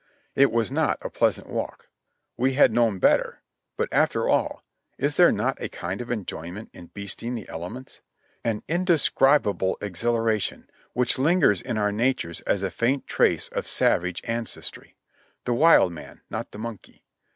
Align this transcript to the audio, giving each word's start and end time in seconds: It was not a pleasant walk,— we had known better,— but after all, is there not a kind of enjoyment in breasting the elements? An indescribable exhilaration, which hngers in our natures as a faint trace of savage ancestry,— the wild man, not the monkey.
It 0.33 0.51
was 0.51 0.71
not 0.71 0.97
a 1.03 1.11
pleasant 1.11 1.45
walk,— 1.47 1.87
we 2.35 2.53
had 2.53 2.71
known 2.73 2.97
better,— 2.97 3.43
but 3.77 3.87
after 3.91 4.27
all, 4.27 4.63
is 4.97 5.15
there 5.15 5.31
not 5.31 5.61
a 5.61 5.69
kind 5.69 6.01
of 6.01 6.09
enjoyment 6.09 6.71
in 6.73 6.87
breasting 6.87 7.35
the 7.35 7.47
elements? 7.47 8.01
An 8.43 8.63
indescribable 8.67 9.77
exhilaration, 9.79 10.67
which 10.93 11.17
hngers 11.17 11.61
in 11.61 11.77
our 11.77 11.91
natures 11.91 12.39
as 12.47 12.63
a 12.63 12.71
faint 12.71 13.05
trace 13.05 13.47
of 13.49 13.67
savage 13.67 14.21
ancestry,— 14.23 14.95
the 15.45 15.53
wild 15.53 15.93
man, 15.93 16.21
not 16.31 16.49
the 16.49 16.57
monkey. 16.57 17.03